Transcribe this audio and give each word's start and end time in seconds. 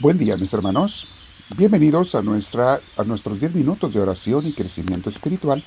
Buen 0.00 0.18
día, 0.18 0.36
mis 0.36 0.52
hermanos. 0.52 1.06
Bienvenidos 1.56 2.16
a, 2.16 2.22
nuestra, 2.22 2.80
a 2.96 3.04
nuestros 3.04 3.38
10 3.38 3.54
minutos 3.54 3.94
de 3.94 4.00
oración 4.00 4.44
y 4.44 4.52
crecimiento 4.52 5.08
espiritual 5.08 5.62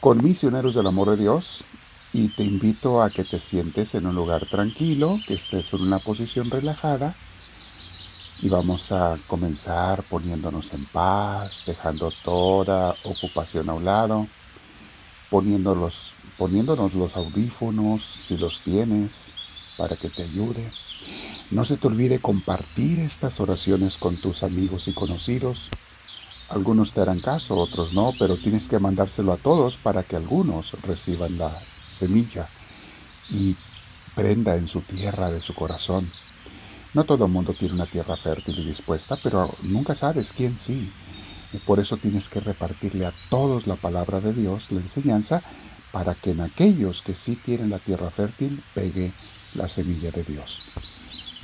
con 0.00 0.24
misioneros 0.24 0.74
del 0.74 0.86
amor 0.86 1.10
de 1.10 1.18
Dios. 1.18 1.62
Y 2.14 2.28
te 2.28 2.42
invito 2.42 3.02
a 3.02 3.10
que 3.10 3.22
te 3.22 3.38
sientes 3.38 3.94
en 3.94 4.06
un 4.06 4.14
lugar 4.14 4.46
tranquilo, 4.46 5.20
que 5.28 5.34
estés 5.34 5.74
en 5.74 5.82
una 5.82 5.98
posición 5.98 6.50
relajada. 6.50 7.14
Y 8.40 8.48
vamos 8.48 8.90
a 8.92 9.18
comenzar 9.26 10.02
poniéndonos 10.04 10.72
en 10.72 10.86
paz, 10.86 11.64
dejando 11.66 12.10
toda 12.24 12.94
ocupación 13.04 13.68
a 13.68 13.74
un 13.74 13.84
lado, 13.84 14.26
poniéndonos, 15.28 16.14
poniéndonos 16.38 16.94
los 16.94 17.14
audífonos 17.14 18.02
si 18.04 18.38
los 18.38 18.60
tienes 18.60 19.36
para 19.76 19.96
que 19.96 20.08
te 20.08 20.22
ayude 20.22 20.70
no 21.50 21.64
se 21.64 21.76
te 21.76 21.86
olvide 21.86 22.18
compartir 22.18 23.00
estas 23.00 23.38
oraciones 23.40 23.98
con 23.98 24.16
tus 24.16 24.42
amigos 24.42 24.88
y 24.88 24.94
conocidos. 24.94 25.70
Algunos 26.48 26.92
te 26.92 27.00
harán 27.00 27.20
caso, 27.20 27.56
otros 27.56 27.92
no, 27.92 28.12
pero 28.18 28.36
tienes 28.36 28.68
que 28.68 28.78
mandárselo 28.78 29.32
a 29.32 29.36
todos 29.36 29.76
para 29.76 30.02
que 30.02 30.16
algunos 30.16 30.72
reciban 30.82 31.36
la 31.36 31.60
semilla 31.88 32.48
y 33.30 33.56
prenda 34.14 34.56
en 34.56 34.68
su 34.68 34.82
tierra 34.82 35.30
de 35.30 35.40
su 35.40 35.54
corazón. 35.54 36.10
No 36.94 37.04
todo 37.04 37.26
el 37.26 37.32
mundo 37.32 37.54
tiene 37.54 37.74
una 37.74 37.86
tierra 37.86 38.16
fértil 38.16 38.58
y 38.58 38.64
dispuesta, 38.64 39.18
pero 39.22 39.50
nunca 39.62 39.94
sabes 39.94 40.32
quién 40.32 40.56
sí. 40.56 40.92
Y 41.52 41.58
por 41.58 41.78
eso 41.78 41.96
tienes 41.96 42.28
que 42.28 42.40
repartirle 42.40 43.06
a 43.06 43.12
todos 43.30 43.66
la 43.66 43.76
palabra 43.76 44.20
de 44.20 44.32
Dios, 44.32 44.70
la 44.70 44.80
enseñanza, 44.80 45.42
para 45.92 46.14
que 46.14 46.30
en 46.30 46.40
aquellos 46.40 47.02
que 47.02 47.14
sí 47.14 47.36
tienen 47.36 47.70
la 47.70 47.78
tierra 47.78 48.10
fértil 48.10 48.62
pegue 48.74 49.12
la 49.54 49.68
semilla 49.68 50.10
de 50.10 50.24
Dios. 50.24 50.62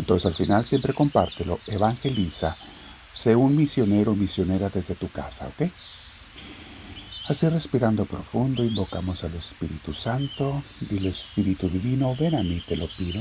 Entonces 0.00 0.24
al 0.24 0.34
final 0.34 0.64
siempre 0.64 0.94
compártelo, 0.94 1.58
evangeliza, 1.66 2.56
sé 3.12 3.36
un 3.36 3.54
misionero 3.54 4.12
o 4.12 4.16
misionera 4.16 4.70
desde 4.70 4.94
tu 4.94 5.10
casa, 5.10 5.46
¿ok? 5.48 5.68
Así 7.28 7.46
respirando 7.50 8.06
profundo, 8.06 8.64
invocamos 8.64 9.24
al 9.24 9.34
Espíritu 9.34 9.92
Santo, 9.92 10.62
dile 10.88 11.10
Espíritu 11.10 11.68
Divino, 11.68 12.16
ven 12.18 12.34
a 12.34 12.42
mí, 12.42 12.62
te 12.66 12.76
lo 12.76 12.88
pido. 12.88 13.20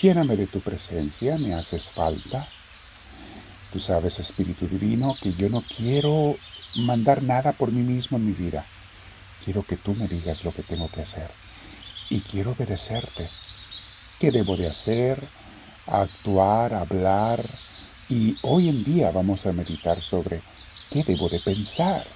Lléname 0.00 0.38
de 0.38 0.46
tu 0.46 0.60
presencia, 0.60 1.36
me 1.36 1.52
haces 1.52 1.90
falta. 1.90 2.48
Tú 3.70 3.78
sabes, 3.78 4.18
Espíritu 4.20 4.66
Divino, 4.66 5.14
que 5.20 5.34
yo 5.34 5.50
no 5.50 5.62
quiero 5.76 6.34
mandar 6.76 7.22
nada 7.22 7.52
por 7.52 7.72
mí 7.72 7.82
mismo 7.82 8.16
en 8.16 8.24
mi 8.24 8.32
vida. 8.32 8.64
Quiero 9.44 9.62
que 9.64 9.76
tú 9.76 9.94
me 9.94 10.08
digas 10.08 10.44
lo 10.44 10.52
que 10.52 10.62
tengo 10.62 10.88
que 10.88 11.02
hacer. 11.02 11.30
Y 12.08 12.20
quiero 12.20 12.52
obedecerte. 12.52 13.28
¿Qué 14.18 14.30
debo 14.30 14.56
de 14.56 14.66
hacer? 14.66 15.22
Actuar, 15.90 16.74
hablar 16.74 17.48
y 18.08 18.36
hoy 18.42 18.68
en 18.68 18.84
día 18.84 19.10
vamos 19.10 19.46
a 19.46 19.52
meditar 19.52 20.02
sobre 20.02 20.40
qué 20.90 21.04
debo 21.04 21.28
de 21.28 21.40
pensar. 21.40 22.06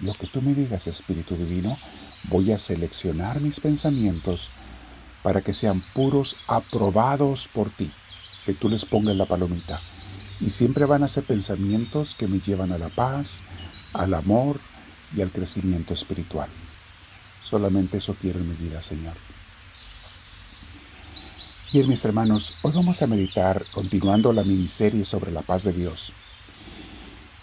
Lo 0.00 0.12
que 0.12 0.26
tú 0.26 0.42
me 0.42 0.54
digas, 0.54 0.86
Espíritu 0.86 1.36
Divino, 1.36 1.78
voy 2.24 2.52
a 2.52 2.58
seleccionar 2.58 3.40
mis 3.40 3.60
pensamientos 3.60 4.50
para 5.22 5.42
que 5.42 5.52
sean 5.52 5.82
puros, 5.94 6.36
aprobados 6.46 7.48
por 7.48 7.70
ti, 7.70 7.90
que 8.44 8.54
tú 8.54 8.68
les 8.68 8.84
pongas 8.84 9.16
la 9.16 9.26
palomita. 9.26 9.80
Y 10.40 10.50
siempre 10.50 10.84
van 10.84 11.02
a 11.02 11.08
ser 11.08 11.24
pensamientos 11.24 12.14
que 12.14 12.28
me 12.28 12.40
llevan 12.40 12.72
a 12.72 12.78
la 12.78 12.88
paz, 12.90 13.40
al 13.92 14.12
amor 14.14 14.60
y 15.16 15.22
al 15.22 15.30
crecimiento 15.30 15.94
espiritual. 15.94 16.48
Solamente 17.40 17.96
eso 17.98 18.14
quiero 18.20 18.40
en 18.40 18.48
mi 18.50 18.54
vida, 18.56 18.82
Señor. 18.82 19.14
Bien, 21.72 21.88
mis 21.88 22.04
hermanos, 22.04 22.54
hoy 22.62 22.70
vamos 22.72 23.02
a 23.02 23.08
meditar 23.08 23.60
continuando 23.72 24.32
la 24.32 24.44
miniserie 24.44 25.04
sobre 25.04 25.32
la 25.32 25.42
paz 25.42 25.64
de 25.64 25.72
Dios. 25.72 26.12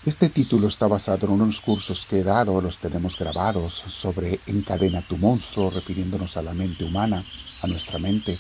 Este 0.06 0.30
título 0.30 0.70
está 0.70 0.88
basado 0.88 1.26
en 1.26 1.34
unos 1.34 1.60
cursos 1.60 2.06
que 2.06 2.20
he 2.20 2.24
dado, 2.24 2.62
los 2.62 2.78
tenemos 2.78 3.20
grabados, 3.20 3.84
sobre 3.90 4.40
Encadena 4.48 5.02
tu 5.02 5.18
monstruo, 5.18 5.70
refiriéndonos 5.70 6.38
a 6.38 6.42
la 6.42 6.54
mente 6.54 6.86
humana, 6.86 7.26
a 7.62 7.68
nuestra 7.68 8.00
mente, 8.00 8.40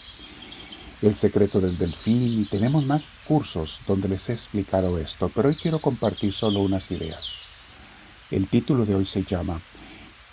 El 1.01 1.17
secreto 1.17 1.59
del 1.59 1.77
delfín, 1.77 2.41
y 2.41 2.45
tenemos 2.45 2.85
más 2.85 3.09
cursos 3.25 3.81
donde 3.85 4.07
les 4.07 4.29
he 4.29 4.31
explicado 4.33 4.97
esto, 4.97 5.29
pero 5.35 5.49
hoy 5.49 5.55
quiero 5.55 5.79
compartir 5.79 6.31
solo 6.31 6.61
unas 6.61 6.91
ideas. 6.91 7.39
El 8.31 8.47
título 8.47 8.85
de 8.85 8.95
hoy 8.95 9.05
se 9.05 9.23
llama 9.25 9.61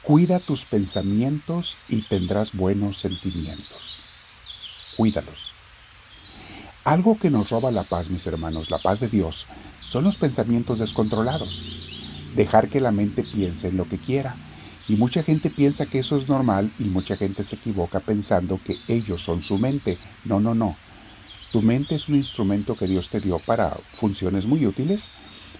Cuida 0.02 0.38
tus 0.38 0.64
pensamientos 0.64 1.76
y 1.88 2.02
tendrás 2.02 2.52
buenos 2.52 2.98
sentimientos 2.98 3.99
cuídalos. 4.96 5.52
Algo 6.84 7.18
que 7.18 7.30
nos 7.30 7.50
roba 7.50 7.70
la 7.70 7.84
paz, 7.84 8.08
mis 8.08 8.26
hermanos, 8.26 8.70
la 8.70 8.78
paz 8.78 9.00
de 9.00 9.08
Dios, 9.08 9.46
son 9.84 10.04
los 10.04 10.16
pensamientos 10.16 10.78
descontrolados. 10.78 11.76
Dejar 12.34 12.68
que 12.68 12.80
la 12.80 12.90
mente 12.90 13.22
piense 13.22 13.68
en 13.68 13.76
lo 13.76 13.84
que 13.84 13.98
quiera. 13.98 14.34
Y 14.88 14.96
mucha 14.96 15.22
gente 15.22 15.50
piensa 15.50 15.86
que 15.86 15.98
eso 15.98 16.16
es 16.16 16.28
normal 16.28 16.70
y 16.78 16.84
mucha 16.84 17.16
gente 17.16 17.44
se 17.44 17.56
equivoca 17.56 18.00
pensando 18.00 18.58
que 18.64 18.76
ellos 18.88 19.22
son 19.22 19.42
su 19.42 19.58
mente. 19.58 19.98
No, 20.24 20.40
no, 20.40 20.54
no. 20.54 20.76
Tu 21.52 21.62
mente 21.62 21.96
es 21.96 22.08
un 22.08 22.16
instrumento 22.16 22.76
que 22.76 22.86
Dios 22.86 23.08
te 23.08 23.20
dio 23.20 23.38
para 23.40 23.70
funciones 23.94 24.46
muy 24.46 24.66
útiles, 24.66 25.10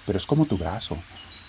pero 0.07 0.19
es 0.19 0.27
como 0.27 0.47
tu 0.47 0.57
brazo. 0.57 0.97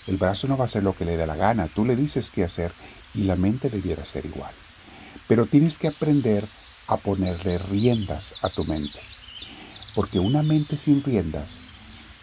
El 0.06 0.16
brazo 0.16 0.48
no 0.48 0.56
va 0.56 0.64
a 0.64 0.66
hacer 0.66 0.82
lo 0.82 0.94
que 0.94 1.04
le 1.04 1.16
dé 1.16 1.26
la 1.26 1.36
gana, 1.36 1.68
tú 1.68 1.84
le 1.84 1.96
dices 1.96 2.30
qué 2.30 2.44
hacer 2.44 2.72
y 3.14 3.22
la 3.22 3.36
mente 3.36 3.70
debiera 3.70 4.04
ser 4.04 4.26
igual. 4.26 4.52
Pero 5.28 5.46
tienes 5.46 5.78
que 5.78 5.88
aprender 5.88 6.48
a 6.86 6.96
ponerle 6.96 7.58
riendas 7.58 8.34
a 8.42 8.48
tu 8.48 8.64
mente. 8.64 8.98
Porque 9.94 10.18
una 10.18 10.42
mente 10.42 10.76
sin 10.76 11.02
riendas 11.02 11.62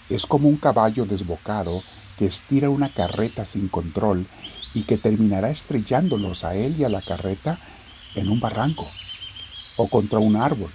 es 0.09 0.25
como 0.25 0.50
un 0.50 0.58
caballo 0.58 1.06
desbocado 1.06 1.84
que 2.18 2.25
estira 2.25 2.69
una 2.69 2.90
carreta 2.90 3.46
sin 3.46 3.68
control 3.68 4.25
y 4.74 4.84
que 4.84 4.98
terminará 4.98 5.50
estrellándolos 5.50 6.44
a 6.44 6.56
él 6.56 6.75
y 6.78 6.84
a 6.84 6.90
la 6.90 7.02
carreta 7.02 7.59
en 8.16 8.30
un 8.30 8.40
barranco 8.40 8.90
o 9.78 9.88
contra 9.88 10.19
un 10.19 10.36
árbol. 10.36 10.72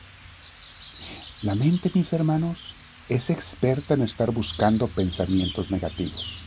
La 1.42 1.54
mente, 1.54 1.90
mis 1.94 2.12
hermanos, 2.12 2.74
es 3.08 3.28
experta 3.28 3.94
en 3.94 4.02
estar 4.02 4.30
buscando 4.30 4.88
pensamientos 4.88 5.70
negativos, 5.70 6.40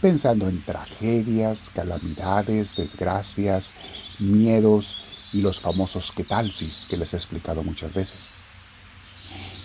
pensando 0.00 0.48
en 0.48 0.62
tragedias, 0.62 1.70
calamidades, 1.74 2.76
desgracias, 2.76 3.72
miedos 4.20 5.07
y 5.32 5.40
los 5.40 5.60
famosos 5.60 6.12
ketalsis 6.12 6.86
que 6.88 6.96
les 6.96 7.14
he 7.14 7.16
explicado 7.16 7.62
muchas 7.62 7.92
veces. 7.94 8.30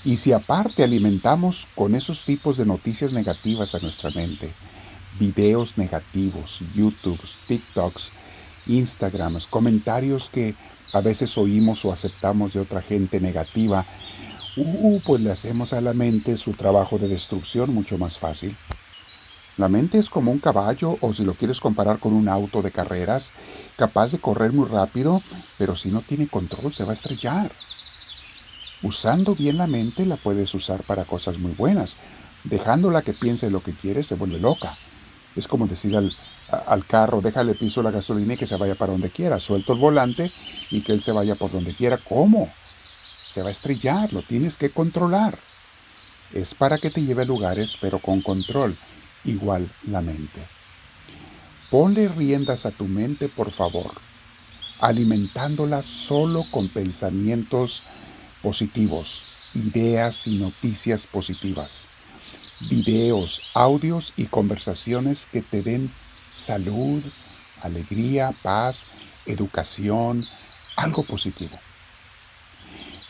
Y 0.06 0.18
si 0.18 0.34
aparte 0.34 0.84
alimentamos 0.84 1.68
con 1.75 1.96
esos 1.96 2.25
tipos 2.25 2.57
de 2.57 2.66
noticias 2.66 3.13
negativas 3.13 3.74
a 3.74 3.79
nuestra 3.79 4.09
mente, 4.09 4.51
videos 5.19 5.78
negativos, 5.78 6.59
YouTubes, 6.75 7.38
TikToks, 7.47 8.12
Instagrams, 8.68 9.47
comentarios 9.47 10.29
que 10.29 10.56
a 10.91 11.01
veces 11.01 11.38
oímos 11.38 11.85
o 11.85 11.91
aceptamos 11.91 12.53
de 12.53 12.59
otra 12.59 12.81
gente 12.81 13.19
negativa, 13.19 13.85
uh, 14.57 15.00
pues 15.06 15.22
le 15.22 15.31
hacemos 15.31 15.74
a 15.74 15.81
la 15.81 15.94
mente 15.94 16.38
su 16.38 16.51
trabajo 16.51 16.97
de 16.97 17.07
destrucción 17.07 17.74
mucho 17.74 17.97
más 17.97 18.18
fácil. 18.18 18.56
La 19.57 19.67
mente 19.67 19.99
es 19.99 20.09
como 20.09 20.31
un 20.31 20.39
caballo 20.39 20.97
o 21.01 21.13
si 21.13 21.23
lo 21.23 21.35
quieres 21.35 21.59
comparar 21.59 21.99
con 21.99 22.13
un 22.13 22.27
auto 22.27 22.63
de 22.63 22.71
carreras, 22.71 23.33
capaz 23.77 24.11
de 24.11 24.17
correr 24.17 24.51
muy 24.51 24.67
rápido, 24.67 25.21
pero 25.59 25.75
si 25.75 25.91
no 25.91 26.01
tiene 26.01 26.27
control 26.27 26.73
se 26.73 26.83
va 26.83 26.89
a 26.89 26.95
estrellar. 26.95 27.51
Usando 28.81 29.35
bien 29.35 29.57
la 29.57 29.67
mente 29.67 30.07
la 30.07 30.17
puedes 30.17 30.55
usar 30.55 30.81
para 30.83 31.05
cosas 31.05 31.38
muy 31.38 31.51
buenas. 31.51 31.97
Dejándola 32.44 33.03
que 33.03 33.13
piense 33.13 33.51
lo 33.51 33.61
que 33.61 33.73
quiere 33.73 34.03
se 34.03 34.15
vuelve 34.15 34.39
loca. 34.39 34.75
Es 35.35 35.47
como 35.47 35.67
decir 35.67 35.95
al, 35.95 36.11
al 36.49 36.85
carro, 36.85 37.21
déjale 37.21 37.53
piso 37.53 37.83
la 37.83 37.91
gasolina 37.91 38.33
y 38.33 38.38
que 38.38 38.47
se 38.47 38.57
vaya 38.57 38.73
para 38.73 38.91
donde 38.91 39.11
quiera. 39.11 39.39
Suelto 39.39 39.73
el 39.73 39.79
volante 39.79 40.31
y 40.71 40.81
que 40.81 40.94
él 40.94 41.01
se 41.01 41.11
vaya 41.11 41.35
por 41.35 41.51
donde 41.51 41.75
quiera. 41.75 41.99
¿Cómo? 41.99 42.51
Se 43.29 43.44
va 43.44 43.49
a 43.49 43.51
estrellar, 43.51 44.11
lo 44.13 44.23
tienes 44.23 44.57
que 44.57 44.71
controlar. 44.71 45.38
Es 46.33 46.56
para 46.56 46.79
que 46.79 46.89
te 46.89 47.03
lleve 47.03 47.21
a 47.21 47.25
lugares, 47.25 47.77
pero 47.79 47.99
con 47.99 48.21
control 48.21 48.75
igual 49.23 49.69
la 49.87 50.01
mente. 50.01 50.41
Ponle 51.69 52.07
riendas 52.07 52.65
a 52.65 52.71
tu 52.71 52.85
mente, 52.85 53.29
por 53.29 53.51
favor, 53.51 53.91
alimentándola 54.79 55.81
solo 55.81 56.45
con 56.51 56.69
pensamientos 56.69 57.83
positivos, 58.41 59.25
ideas 59.55 60.27
y 60.27 60.37
noticias 60.37 61.07
positivas, 61.07 61.87
videos, 62.69 63.41
audios 63.53 64.13
y 64.17 64.25
conversaciones 64.25 65.25
que 65.25 65.41
te 65.41 65.63
den 65.63 65.91
salud, 66.31 67.03
alegría, 67.61 68.33
paz, 68.41 68.87
educación, 69.25 70.25
algo 70.75 71.03
positivo. 71.03 71.59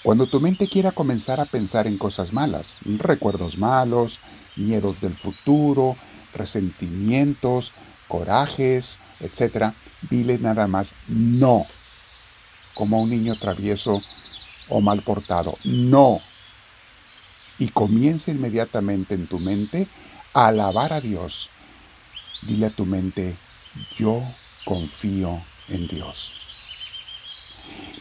Cuando 0.03 0.27
tu 0.27 0.41
mente 0.41 0.67
quiera 0.67 0.91
comenzar 0.91 1.39
a 1.39 1.45
pensar 1.45 1.87
en 1.87 1.97
cosas 1.97 2.33
malas, 2.33 2.77
recuerdos 2.85 3.57
malos, 3.57 4.19
miedos 4.57 5.01
del 5.01 5.15
futuro, 5.15 5.95
resentimientos, 6.33 7.73
corajes, 8.09 8.99
etc., 9.21 9.73
dile 10.09 10.37
nada 10.39 10.67
más 10.67 10.93
no, 11.07 11.65
como 12.73 13.01
un 13.01 13.09
niño 13.09 13.35
travieso 13.37 14.01
o 14.69 14.81
mal 14.81 15.01
portado. 15.03 15.57
No. 15.63 16.21
y 17.59 17.69
comienza 17.69 18.31
inmediatamente 18.31 19.13
en 19.15 19.27
tu 19.27 19.39
mente 19.39 19.87
a 20.33 20.47
alabar 20.47 20.93
a 20.93 21.01
Dios. 21.01 21.51
Dile 22.43 22.67
a 22.67 22.69
tu 22.71 22.85
mente, 22.85 23.37
yo 23.97 24.21
confío 24.65 25.41
en 25.69 25.87
Dios. 25.87 26.42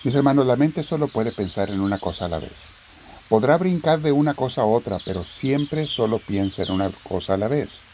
Mis 0.04 0.14
hermanos, 0.14 0.46
la 0.46 0.56
mente 0.56 0.82
solo 0.82 1.08
puede 1.08 1.32
pensar 1.32 1.70
en 1.70 1.80
una 1.80 1.98
cosa 1.98 2.24
a 2.24 2.28
la 2.28 2.38
vez. 2.38 2.70
Podrá 3.28 3.56
brincar 3.56 4.00
de 4.00 4.12
una 4.12 4.34
cosa 4.34 4.62
a 4.62 4.66
otra, 4.66 4.98
pero 5.04 5.24
siempre 5.24 5.86
solo 5.86 6.18
piensa 6.18 6.64
en 6.64 6.72
una 6.72 6.90
cosa 6.90 7.34
a 7.34 7.36
la 7.38 7.48
vez. 7.48 7.84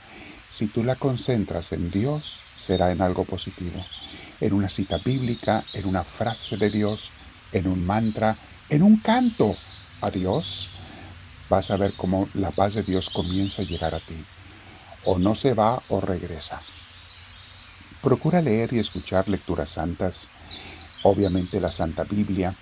Si 0.48 0.66
tú 0.66 0.82
la 0.82 0.96
concentras 0.96 1.72
en 1.72 1.90
Dios, 1.90 2.42
será 2.56 2.90
en 2.90 3.02
algo 3.02 3.24
positivo, 3.24 3.84
en 4.40 4.54
una 4.54 4.70
cita 4.70 4.98
bíblica, 5.04 5.64
en 5.74 5.86
una 5.86 6.02
frase 6.02 6.56
de 6.56 6.70
Dios, 6.70 7.12
en 7.52 7.68
un 7.68 7.86
mantra, 7.86 8.36
en 8.70 8.82
un 8.82 8.98
canto 8.98 9.56
a 10.00 10.10
Dios, 10.10 10.70
vas 11.50 11.70
a 11.70 11.76
ver 11.76 11.92
cómo 11.94 12.28
la 12.34 12.50
paz 12.50 12.74
de 12.74 12.82
Dios 12.82 13.10
comienza 13.10 13.62
a 13.62 13.66
llegar 13.66 13.94
a 13.94 14.00
ti. 14.00 14.16
O 15.04 15.18
no 15.18 15.34
se 15.34 15.54
va 15.54 15.82
o 15.88 16.00
regresa. 16.00 16.62
Procura 18.02 18.40
leer 18.40 18.72
y 18.72 18.78
escuchar 18.78 19.28
lecturas 19.28 19.70
santas, 19.70 20.28
obviamente 21.02 21.60
la 21.60 21.70
Santa 21.70 22.04
Biblia, 22.04 22.54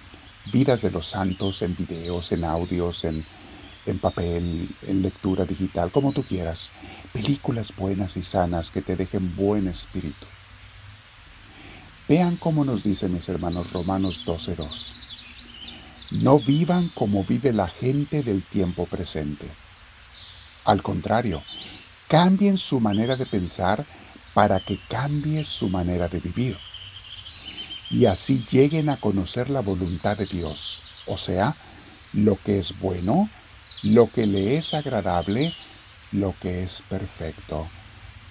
vidas 0.52 0.82
de 0.82 0.90
los 0.90 1.06
santos 1.08 1.62
en 1.62 1.76
videos, 1.76 2.32
en 2.32 2.44
audios, 2.44 3.04
en, 3.04 3.24
en 3.86 3.98
papel, 3.98 4.68
en 4.82 5.02
lectura 5.02 5.44
digital, 5.44 5.90
como 5.90 6.12
tú 6.12 6.22
quieras. 6.22 6.70
Películas 7.12 7.72
buenas 7.76 8.16
y 8.16 8.22
sanas 8.22 8.70
que 8.70 8.82
te 8.82 8.96
dejen 8.96 9.34
buen 9.34 9.66
espíritu. 9.66 10.26
Vean 12.08 12.36
cómo 12.36 12.64
nos 12.64 12.84
dicen 12.84 13.12
mis 13.12 13.28
hermanos 13.28 13.72
Romanos 13.72 14.24
12.2. 14.24 16.22
No 16.22 16.38
vivan 16.38 16.88
como 16.90 17.24
vive 17.24 17.52
la 17.52 17.66
gente 17.66 18.22
del 18.22 18.42
tiempo 18.42 18.86
presente. 18.86 19.46
Al 20.64 20.82
contrario, 20.82 21.42
cambien 22.06 22.58
su 22.58 22.78
manera 22.78 23.16
de 23.16 23.26
pensar 23.26 23.84
para 24.34 24.60
que 24.60 24.78
cambie 24.88 25.44
su 25.44 25.68
manera 25.68 26.08
de 26.08 26.20
vivir. 26.20 26.56
Y 27.90 28.06
así 28.06 28.44
lleguen 28.50 28.88
a 28.88 28.96
conocer 28.96 29.48
la 29.48 29.60
voluntad 29.60 30.16
de 30.16 30.26
Dios, 30.26 30.80
o 31.06 31.16
sea, 31.16 31.54
lo 32.12 32.36
que 32.36 32.58
es 32.58 32.78
bueno, 32.80 33.28
lo 33.82 34.08
que 34.08 34.26
le 34.26 34.56
es 34.56 34.74
agradable, 34.74 35.54
lo 36.12 36.34
que 36.40 36.64
es 36.64 36.82
perfecto. 36.88 37.68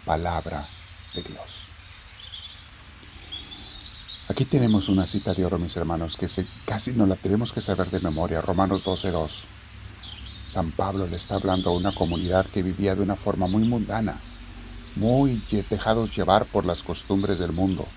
Palabra 0.05 0.67
de 1.13 1.23
Dios. 1.23 1.65
Aquí 4.27 4.45
tenemos 4.45 4.89
una 4.89 5.05
cita 5.05 5.33
de 5.33 5.45
oro, 5.45 5.59
mis 5.59 5.77
hermanos, 5.77 6.17
que 6.17 6.27
casi 6.65 6.91
no 6.91 7.05
la 7.05 7.15
tenemos 7.15 7.53
que 7.53 7.61
saber 7.61 7.91
de 7.91 7.99
memoria. 7.99 8.41
Romanos 8.41 8.83
12.2. 8.83 9.43
San 10.47 10.71
Pablo 10.71 11.05
le 11.05 11.15
está 11.15 11.35
hablando 11.35 11.69
a 11.69 11.75
una 11.75 11.93
comunidad 11.93 12.45
que 12.47 12.63
vivía 12.63 12.95
de 12.95 13.01
una 13.01 13.15
forma 13.15 13.47
muy 13.47 13.63
mundana, 13.63 14.19
muy 14.95 15.41
dejados 15.69 16.15
llevar 16.15 16.45
por 16.45 16.65
las 16.65 16.81
costumbres 16.81 17.39
del 17.39 17.51
mundo. 17.51 17.87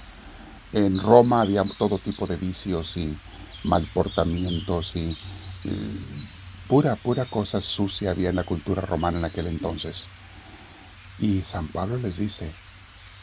En 0.72 1.00
Roma 1.00 1.40
había 1.40 1.64
todo 1.78 1.98
tipo 1.98 2.26
de 2.26 2.36
vicios 2.36 2.96
y 2.98 3.16
malportamientos 3.64 4.96
y, 4.96 5.16
pura, 6.68 6.94
pura 6.96 7.24
cosa 7.24 7.60
sucia 7.62 8.10
había 8.10 8.28
en 8.28 8.36
la 8.36 8.44
cultura 8.44 8.82
romana 8.82 9.18
en 9.18 9.24
aquel 9.24 9.46
entonces. 9.46 10.08
Y 11.20 11.40
San 11.40 11.66
Pablo 11.68 11.96
les 11.96 12.18
dice, 12.18 12.52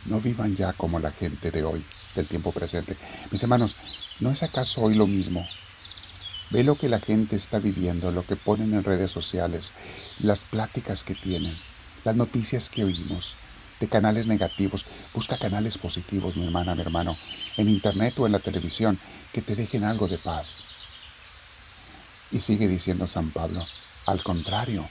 no 0.06 0.20
vivan 0.20 0.56
ya 0.56 0.74
como 0.74 1.00
la 1.00 1.12
gente 1.12 1.52
de 1.52 1.64
hoy 1.64 1.86
del 2.16 2.28
tiempo 2.28 2.52
presente. 2.52 2.98
Mis 3.30 3.44
hermanos, 3.44 3.76
¿no 4.20 4.32
es 4.32 4.42
acaso 4.42 4.82
hoy 4.82 4.96
lo 4.96 5.06
mismo? 5.06 5.46
Ve 6.50 6.64
lo 6.64 6.76
que 6.76 6.90
la 6.90 7.00
gente 7.00 7.36
está 7.36 7.60
viviendo, 7.60 8.12
lo 8.12 8.24
que 8.24 8.36
ponen 8.36 8.74
en 8.74 8.84
redes 8.84 9.12
sociales, 9.12 9.72
las 10.20 10.40
pláticas 10.40 11.04
que 11.04 11.14
tienen, 11.14 11.56
las 12.04 12.16
noticias 12.16 12.70
que 12.70 12.84
oímos 12.84 13.36
de 13.80 13.88
canales 13.88 14.28
negativos. 14.28 14.86
Busca 15.14 15.38
canales 15.38 15.78
positivos, 15.78 16.38
mi 16.38 16.46
hermana, 16.46 16.76
mi 16.76 16.82
hermano, 16.82 17.18
en 17.58 17.70
internet 17.70 18.18
o 18.20 18.26
en 18.26 18.32
la 18.32 18.40
televisión, 18.40 19.00
que 19.34 19.42
te 19.42 19.56
dejen 19.56 19.84
algo 19.84 20.08
de 20.08 20.18
paz. 20.18 20.64
Y 22.32 22.40
sigue 22.40 22.68
diciendo 22.68 23.08
San 23.08 23.32
Pablo, 23.32 23.64
al 24.08 24.22
contrario, 24.24 24.88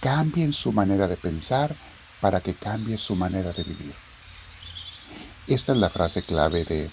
cambien 0.00 0.52
su 0.52 0.72
manera 0.72 1.08
de 1.08 1.16
pensar 1.16 1.74
para 2.20 2.40
que 2.40 2.54
cambie 2.54 2.98
su 2.98 3.16
manera 3.16 3.52
de 3.52 3.64
vivir. 3.64 3.94
Esta 5.46 5.72
es 5.72 5.78
la 5.78 5.90
frase 5.90 6.22
clave 6.22 6.64
de, 6.64 6.90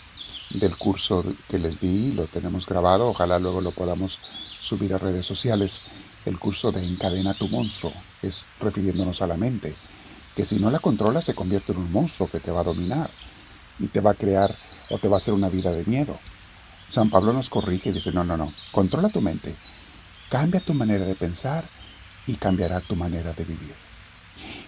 del 0.49 0.75
curso 0.77 1.23
que 1.49 1.57
les 1.57 1.79
di, 1.79 2.11
lo 2.11 2.27
tenemos 2.27 2.65
grabado, 2.65 3.07
ojalá 3.07 3.39
luego 3.39 3.61
lo 3.61 3.71
podamos 3.71 4.19
subir 4.59 4.93
a 4.93 4.97
redes 4.97 5.25
sociales. 5.25 5.81
El 6.25 6.37
curso 6.37 6.71
de 6.71 6.85
Encadena 6.85 7.33
tu 7.33 7.47
monstruo 7.47 7.93
es 8.21 8.45
refiriéndonos 8.59 9.21
a 9.21 9.27
la 9.27 9.37
mente, 9.37 9.75
que 10.35 10.45
si 10.45 10.57
no 10.57 10.69
la 10.71 10.79
controlas 10.79 11.25
se 11.25 11.35
convierte 11.35 11.71
en 11.71 11.79
un 11.79 11.91
monstruo 11.91 12.29
que 12.29 12.39
te 12.39 12.51
va 12.51 12.61
a 12.61 12.65
dominar 12.65 13.09
y 13.79 13.87
te 13.87 13.99
va 13.99 14.11
a 14.11 14.15
crear 14.15 14.55
o 14.89 14.97
te 14.97 15.07
va 15.07 15.15
a 15.15 15.17
hacer 15.17 15.33
una 15.33 15.49
vida 15.49 15.71
de 15.71 15.85
miedo. 15.85 16.17
San 16.89 17.09
Pablo 17.09 17.33
nos 17.33 17.49
corrige 17.49 17.89
y 17.89 17.93
dice, 17.93 18.11
no, 18.11 18.23
no, 18.23 18.37
no, 18.37 18.51
controla 18.71 19.09
tu 19.09 19.21
mente, 19.21 19.55
cambia 20.29 20.59
tu 20.59 20.73
manera 20.73 21.05
de 21.05 21.15
pensar 21.15 21.63
y 22.27 22.35
cambiará 22.35 22.81
tu 22.81 22.95
manera 22.95 23.33
de 23.33 23.45
vivir. 23.45 23.73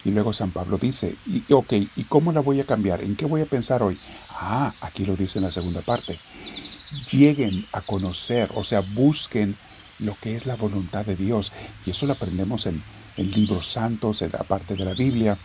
Y 0.05 0.11
luego 0.11 0.33
San 0.33 0.51
Pablo 0.51 0.77
dice, 0.77 1.15
y, 1.25 1.43
ok, 1.51 1.73
¿y 1.95 2.03
cómo 2.03 2.31
la 2.31 2.41
voy 2.41 2.59
a 2.59 2.65
cambiar? 2.65 3.01
¿En 3.01 3.15
qué 3.15 3.25
voy 3.25 3.41
a 3.41 3.45
pensar 3.45 3.83
hoy? 3.83 3.99
Ah, 4.29 4.73
aquí 4.81 5.05
lo 5.05 5.15
dice 5.15 5.39
en 5.39 5.45
la 5.45 5.51
segunda 5.51 5.81
parte. 5.81 6.19
Lleguen 7.11 7.65
a 7.73 7.81
conocer, 7.81 8.51
o 8.55 8.63
sea, 8.63 8.81
busquen 8.81 9.55
lo 9.99 10.15
que 10.19 10.35
es 10.35 10.45
la 10.45 10.55
voluntad 10.55 11.05
de 11.05 11.15
Dios. 11.15 11.51
Y 11.85 11.91
eso 11.91 12.05
lo 12.05 12.13
aprendemos 12.13 12.65
en, 12.65 12.81
en 13.17 13.31
libros 13.31 13.67
santos, 13.67 14.21
en 14.21 14.31
la 14.31 14.43
parte 14.43 14.75
de 14.75 14.85
la 14.85 14.93
Biblia, 14.93 15.37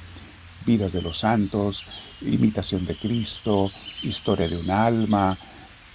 vidas 0.64 0.92
de 0.92 1.02
los 1.02 1.18
santos, 1.18 1.84
imitación 2.20 2.86
de 2.86 2.96
Cristo, 2.96 3.70
historia 4.02 4.48
de 4.48 4.56
un 4.56 4.70
alma, 4.70 5.38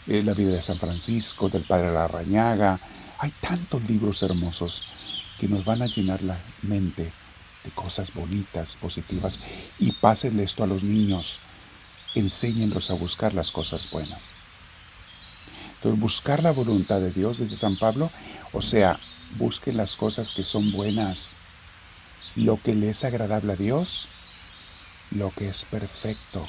eh, 0.07 0.21
la 0.23 0.33
vida 0.33 0.51
de 0.51 0.61
San 0.61 0.79
Francisco, 0.79 1.49
del 1.49 1.63
Padre 1.63 1.87
de 1.87 1.93
la 1.93 2.07
Rañaga. 2.07 2.79
Hay 3.19 3.31
tantos 3.41 3.83
libros 3.89 4.21
hermosos 4.23 4.83
que 5.39 5.47
nos 5.47 5.63
van 5.65 5.81
a 5.81 5.87
llenar 5.87 6.21
la 6.23 6.37
mente 6.61 7.11
de 7.63 7.71
cosas 7.71 8.13
bonitas, 8.13 8.75
positivas, 8.75 9.39
y 9.79 9.91
pásenle 9.93 10.43
esto 10.43 10.63
a 10.63 10.67
los 10.67 10.83
niños. 10.83 11.39
Enséñenlos 12.15 12.89
a 12.89 12.93
buscar 12.95 13.33
las 13.33 13.51
cosas 13.51 13.89
buenas. 13.89 14.21
Entonces, 15.75 15.99
buscar 15.99 16.43
la 16.43 16.51
voluntad 16.51 16.99
de 16.99 17.11
Dios, 17.11 17.39
dice 17.39 17.57
San 17.57 17.77
Pablo, 17.77 18.11
o 18.51 18.61
sea, 18.61 18.99
busquen 19.37 19.77
las 19.77 19.95
cosas 19.95 20.31
que 20.31 20.45
son 20.45 20.71
buenas, 20.71 21.33
lo 22.35 22.57
que 22.61 22.75
le 22.75 22.89
es 22.89 23.03
agradable 23.03 23.53
a 23.53 23.57
Dios, 23.57 24.07
lo 25.11 25.31
que 25.31 25.49
es 25.49 25.65
perfecto. 25.65 26.47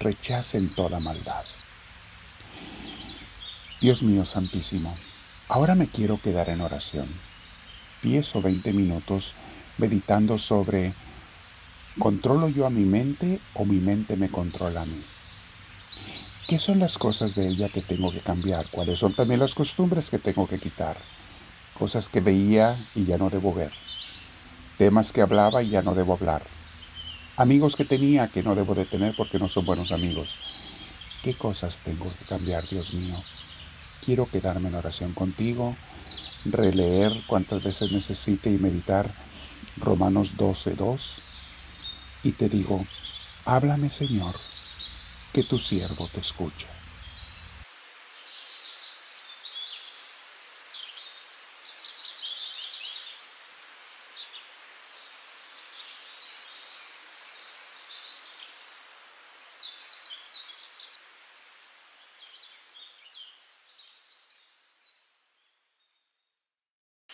Rechacen 0.00 0.74
toda 0.74 1.00
maldad. 1.00 1.44
Dios 3.80 4.02
mío 4.02 4.24
santísimo, 4.24 4.96
ahora 5.48 5.74
me 5.74 5.88
quiero 5.88 6.20
quedar 6.20 6.48
en 6.48 6.60
oración. 6.60 7.08
10 8.02 8.36
o 8.36 8.42
20 8.42 8.72
minutos 8.72 9.34
meditando 9.78 10.38
sobre, 10.38 10.92
¿controlo 11.98 12.48
yo 12.48 12.66
a 12.66 12.70
mi 12.70 12.84
mente 12.84 13.40
o 13.54 13.64
mi 13.64 13.80
mente 13.80 14.16
me 14.16 14.30
controla 14.30 14.82
a 14.82 14.86
mí? 14.86 15.04
¿Qué 16.46 16.58
son 16.58 16.78
las 16.78 16.98
cosas 16.98 17.34
de 17.34 17.46
ella 17.46 17.68
que 17.70 17.80
tengo 17.80 18.12
que 18.12 18.20
cambiar? 18.20 18.66
¿Cuáles 18.70 18.98
son 18.98 19.14
también 19.14 19.40
las 19.40 19.54
costumbres 19.54 20.10
que 20.10 20.18
tengo 20.18 20.46
que 20.46 20.58
quitar? 20.58 20.96
Cosas 21.78 22.08
que 22.08 22.20
veía 22.20 22.78
y 22.94 23.06
ya 23.06 23.16
no 23.16 23.30
debo 23.30 23.54
ver. 23.54 23.72
Temas 24.76 25.12
que 25.12 25.22
hablaba 25.22 25.62
y 25.62 25.70
ya 25.70 25.82
no 25.82 25.94
debo 25.94 26.12
hablar. 26.12 26.42
Amigos 27.36 27.74
que 27.74 27.84
tenía 27.84 28.28
que 28.28 28.44
no 28.44 28.54
debo 28.54 28.76
de 28.76 28.84
tener 28.84 29.16
porque 29.16 29.40
no 29.40 29.48
son 29.48 29.66
buenos 29.66 29.90
amigos. 29.90 30.36
¿Qué 31.24 31.34
cosas 31.34 31.78
tengo 31.78 32.08
que 32.16 32.24
cambiar, 32.26 32.68
Dios 32.68 32.94
mío? 32.94 33.20
Quiero 34.04 34.26
quedarme 34.26 34.68
en 34.68 34.76
oración 34.76 35.12
contigo, 35.14 35.74
releer 36.44 37.12
cuantas 37.26 37.64
veces 37.64 37.90
necesite 37.90 38.52
y 38.52 38.58
meditar 38.58 39.10
Romanos 39.78 40.36
12, 40.36 40.76
2, 40.76 41.22
y 42.22 42.32
te 42.32 42.48
digo, 42.48 42.86
háblame 43.46 43.90
Señor, 43.90 44.36
que 45.32 45.42
tu 45.42 45.58
siervo 45.58 46.08
te 46.12 46.20
escucha. 46.20 46.73